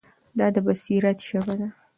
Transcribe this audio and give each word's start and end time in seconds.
دا 0.39 0.47
د 0.55 0.57
بصیرت 0.65 1.17
ژبه 1.27 1.53
ده. 1.59 1.67